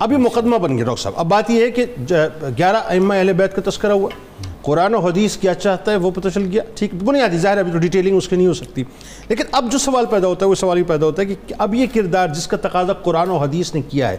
[0.00, 1.84] اب یہ مقدمہ بن گیا، ڈاکٹر صاحب۔ اب بات یہ ہے کہ
[2.58, 4.08] گیارہ ائمہ اہل بیت کا تذکرہ ہوا۔
[4.62, 7.78] قرآن و حدیث کیا چاہتا ہے وہ پتہ چل گیا۔ ٹھیک، بنیادی ظاہر ابھی تو
[7.78, 8.84] ڈیٹیلنگ اس کی نہیں ہو سکتی۔
[9.28, 11.74] لیکن اب جو سوال پیدا ہوتا ہے، وہ سوال یہ پیدا ہوتا ہے کہ اب
[11.74, 14.16] یہ کردار جس کا تقاضا قرآن و حدیث نے کیا ہے،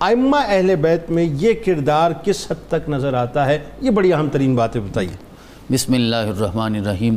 [0.00, 4.28] ائمہ اہل بیت میں یہ کردار کس حد تک نظر آتا ہے؟ یہ بڑی اہم
[4.28, 5.16] ترین باتیں بتائیے۔
[5.72, 7.16] بسم اللہ الرحمن الرحیم۔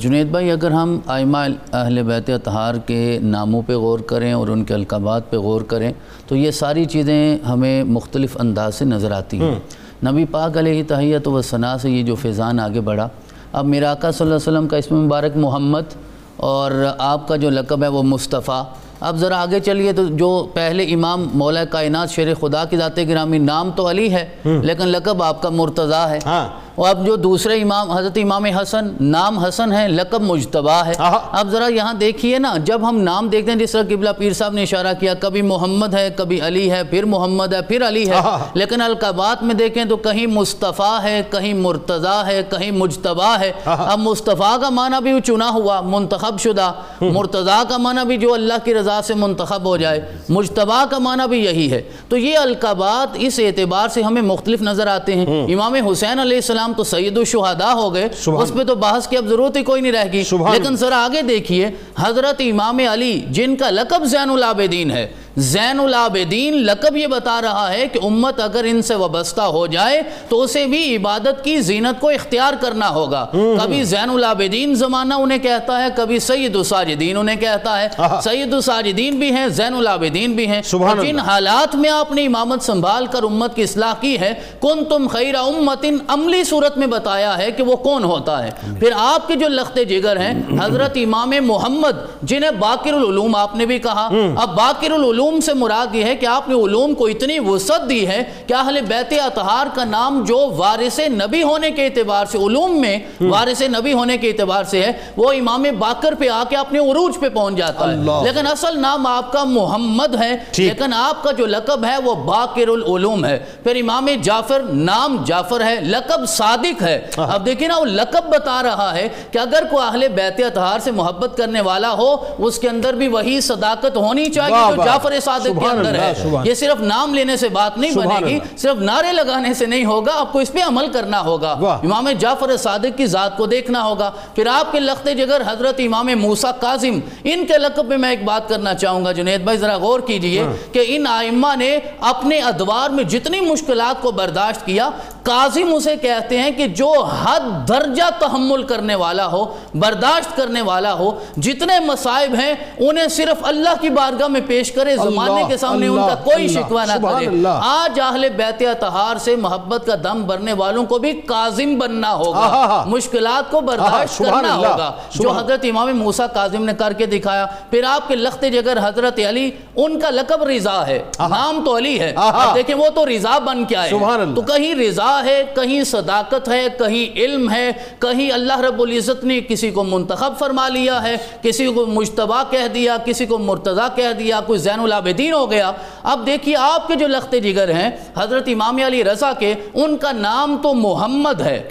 [0.00, 1.38] جنید بھائی اگر ہم آئمہ
[1.72, 5.92] اہل بیت اطہار کے ناموں پہ غور کریں اور ان کے القابات پہ غور کریں
[6.28, 9.58] تو یہ ساری چیزیں ہمیں مختلف انداز سے نظر آتی ہیں۔
[10.06, 13.08] نبی پاک علیہ تحیت و ثناء سے یہ جو فیضان آگے بڑھا
[13.52, 15.94] اب میرا آقا صلی اللہ علیہ وسلم کا اسم مبارک محمد
[16.36, 18.62] اور آپ کا جو لقب ہے وہ مصطفیٰ۔
[19.00, 23.38] اب ذرا آگے چلیے تو جو پہلے امام مولا کائنات شیر خدا کی ذات گرامی
[23.38, 26.48] نام تو علی ہے لیکن لقب آپ کا مرتضیٰ ہے۔ ہاں۔
[26.80, 30.92] اور اب جو دوسرے امام حضرت امام حسن نام حسن ہے لقب مجتبہ ہے۔
[31.32, 34.52] اب ذرا یہاں دیکھیے نا جب ہم نام دیکھتے ہیں جس طرح قبلہ پیر صاحب
[34.52, 38.14] نے اشارہ کیا کبھی محمد ہے کبھی علی ہے پھر محمد ہے پھر علی ہے۔
[38.54, 43.98] لیکن القابات میں دیکھیں تو کہیں مصطفیٰ ہے کہیں مرتضیٰ ہے کہیں مجتبہ ہے۔ اب
[43.98, 48.74] مصطفیٰ کا معنی بھی چنا ہوا منتخب شدہ۔ مرتضیٰ کا معنی بھی جو اللہ کی
[48.74, 53.38] رضا سے منتخب ہو جائے۔ مجتبہ کا معنی بھی یہی ہے۔ تو یہ القابات اس
[53.38, 57.94] اعتبار سے ہمیں مختلف نظر آتے ہیں۔ امام حسین علیہ السلام تو سید الشہداء ہو
[57.94, 58.08] گئے
[58.42, 61.22] اس پہ تو بحث کی اب ضرورت ہی کوئی نہیں رہ گی۔ لیکن ذرا آگے
[61.22, 65.06] دیکھیے حضرت امام علی جن کا لقب زین العابدین ہے
[65.40, 70.02] زین العابدین لقب یہ بتا رہا ہے کہ امت اگر ان سے وابستہ ہو جائے
[70.28, 73.26] تو اسے بھی عبادت کی زینت کو اختیار کرنا ہوگا۔
[73.62, 77.88] کبھی زین العابدین زمانہ انہیں کہتا ہے کبھی سید الساجدین انہیں کہتا ہے۔
[78.22, 80.62] سید الساجدین بھی ہیں زین العابدین بھی ہیں۔
[81.02, 85.06] جن حالات میں آپ نے امامت سنبھال کر امت کی اصلاح کی ہے کن تم
[85.08, 89.36] خیر امت عملی صورت میں بتایا ہے کہ وہ کون ہوتا ہے۔ پھر آپ کے
[89.36, 94.56] جو لخت جگر ہیں حضرت امام محمد جنہیں باقر العلوم آپ نے بھی کہا۔ اب
[94.56, 98.06] باقر العلوم علوم سے مراد یہ ہے کہ آپ نے علوم کو اتنی وسعت دی
[98.08, 102.80] ہے کہ اہل بیت اطہار کا نام جو وارث نبی ہونے کے اعتبار سے علوم
[102.80, 106.78] میں وارث نبی ہونے کے اعتبار سے ہے وہ امام باقر پہ آ کے اپنے
[106.78, 110.36] عروج پہ پہنچ جاتا ہے۔ لیکن اصل نام آپ کا محمد ہے۔
[110.68, 115.60] لیکن آپ کا جو لقب ہے وہ باقر العلوم ہے۔ پھر امام جعفر نام جعفر
[115.64, 116.98] ہے لقب صادق ہے۔
[117.32, 120.90] اب دیکھیں نا وہ لقب بتا رہا ہے کہ اگر کوئی اہل بیت اطہار سے
[120.90, 125.44] محبت کرنے والا ہو اس کے اندر بھی وہی صداقت ہونی چاہیے جو جعفر صادق
[125.44, 126.12] کے اندر ہے۔
[126.44, 130.12] یہ صرف نام لینے سے بات نہیں بنے گی صرف نعرے لگانے سے نہیں ہوگا
[130.14, 131.52] آپ کو اس پہ عمل کرنا ہوگا۔
[131.84, 136.06] امام جعفر صادق کی ذات کو دیکھنا ہوگا۔ پھر آپ کے لخت جگر حضرت امام
[136.06, 139.76] موسیٰ قاسم ان کے لقب میں میں ایک بات کرنا چاہوں گا جنید بھائی ذرا
[139.76, 144.90] غور کیجیے کہ ان آئمہ نے اپنے ادوار میں جتنی مشکلات کو برداشت کیا
[145.30, 150.92] قاسم اسے کہتے ہیں کہ جو حد درجہ تحمل کرنے والا ہو برداشت کرنے والا
[150.94, 155.86] ہو جتنے مصائب ہیں انہیں صرف اللہ کی بارگاہ میں پیش کرے زمانے کے سامنے
[155.86, 157.26] ان کا کوئی شکوہ نہ کرے۔
[157.62, 162.38] آج اہل بیت اطہار سے محبت کا دم برنے والوں کو بھی قازم بننا ہوگا۔
[162.86, 167.84] مشکلات کو برداشت کرنا ہوگا۔ جو حضرت امام موسیٰ قازم نے کر کے دکھایا پھر
[167.84, 172.12] آپ کے لخت جگر حضرت علی ان کا لقب رضا ہے۔ نام تو علی ہے
[172.54, 173.90] دیکھیں وہ تو رضا بن کے آئے
[174.34, 179.40] تو کہیں رضا ہے کہیں صداقت ہے کہیں علم ہے کہیں اللہ رب العزت نے
[179.48, 184.12] کسی کو منتخب فرما لیا ہے کسی کو مجتبہ کہہ دیا کسی کو مرتضی کہہ
[184.18, 185.72] دیا کوئی زین العابدین ہو گیا۔
[186.02, 190.12] اب دیکھیے آپ کے جو لخت جگر ہیں حضرت امام علی رضا کے ان کا
[190.12, 191.68] نام تو محمد ہے۔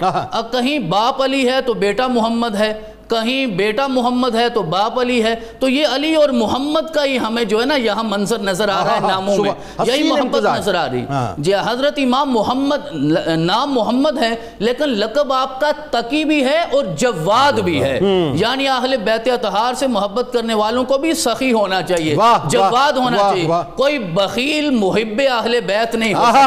[0.51, 2.73] کہیں باپ علی ہے تو بیٹا محمد ہے۔
[3.09, 7.17] کہیں بیٹا محمد ہے تو باپ علی ہے تو یہ علی اور محمد کا ہی
[7.17, 9.51] ہمیں جو ہے نا یہاں منظر نظر آ رہا ہے ناموں میں۔
[9.87, 11.05] یہی محمد نظر آ رہی۔
[11.37, 12.93] جی حضرت امام محمد
[13.37, 17.99] نام محمد ہے لیکن لقب آپ کا تقی بھی ہے اور جواد بھی ہے۔
[18.35, 22.15] یعنی اہل بیت اطہار سے محبت کرنے والوں کو بھی سخی ہونا چاہیے۔
[22.49, 26.39] جواد ہونا چاہیے۔ کوئی بخیل محب اہل بیت نہیں ہو سکتا۔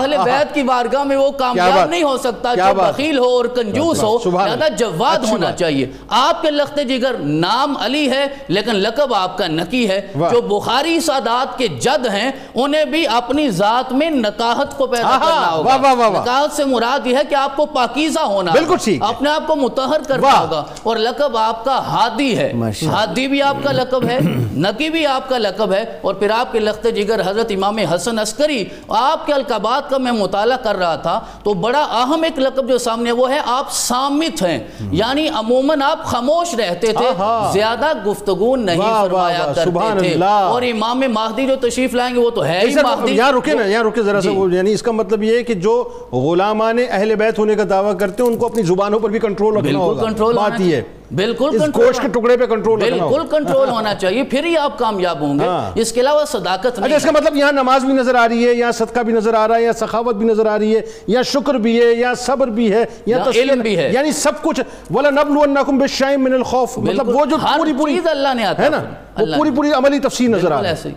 [0.00, 2.62] اہل بیت کی بارگاہ میں وہ کامیاب نہیں ہو سکتا۔ جو
[2.92, 4.18] بخیل ہو اور کنجوس ہو
[4.56, 9.46] زیادہ جواد ہونا چاہیے۔ آپ کے لخت جگر نام علی ہے لیکن لقب آپ کا
[9.46, 14.86] نکی ہے۔ جو بخاری سادات کے جد ہیں انہیں بھی اپنی ذات میں نکاہت کو
[14.86, 15.76] پیدا کرنا ہوگا۔
[16.20, 18.52] نکاہت سے مراد یہ ہے کہ آپ کو پاکیزہ ہونا
[19.02, 22.52] اپنے آپ کو متحر کرنا ہوگا۔ اور لقب آپ کا ہادی ہے۔
[22.86, 24.18] ہادی بھی آپ کا لقب ہے
[24.56, 28.18] نکی بھی آپ کا لقب ہے۔ اور پھر آپ کے لخت جگر حضرت امام حسن
[28.18, 32.68] عسکری آپ کے القابات کا میں مطالعہ کر رہا تھا تو بڑا اہم ایک لقب
[32.68, 37.06] جو سامنے وہ ہے آپ سامت ہیں۔ یعنی عموماً آپ خاموش رہتے تھے
[37.52, 38.78] زیادہ گفتگو نہیں
[39.08, 40.14] فرمایا کرتے تھے۔
[40.48, 43.66] اور امام مہدی جو تشریف لائیں گے وہ تو ہے ہی مہدی۔ یہاں رکے نا
[43.66, 47.38] یہاں رکے ذرا سا یعنی اس کا مطلب یہ ہے کہ جو غلامان اہل بیت
[47.38, 50.02] ہونے کا دعویٰ کرتے ہیں ان کو اپنی زبانوں پر بھی کنٹرول رکھنا ہوگا۔
[50.36, 50.82] بات یہ ہے۔
[51.14, 55.20] بالکل گوشت کے ٹکڑے پہ کنٹرول ہوگا بالکل کنٹرول ہونا چاہیے پھر ہی آپ کامیاب
[55.20, 57.92] ہوں گے ہاں۔ اس کے علاوہ صداقت اچھا نہیں اس کا مطلب یہاں نماز بھی
[57.92, 60.46] نظر آ رہی ہے یہاں صدقہ بھی نظر آ رہا ہے یا سخاوت بھی نظر
[60.46, 63.76] آ رہی ہے یا شکر بھی ہے یا صبر بھی ہے یا یہاں علم بھی
[63.78, 64.60] ہے۔ یعنی سب کچھ
[64.94, 68.82] وَلَنَبْلُوَنَّكُمْ بِالشَّيْءٍ مِّنَ الْخَوْفِ مطلب وہ جو پوری پوری چیز اللہ نے عطا ہے نا۔
[69.18, 70.90] وہ پوری۔ پوری عملی تفسیر نظر آ رہی۔ ہے